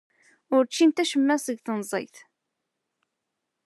[0.55, 2.15] Ur ččint acemma seg tnezzayt.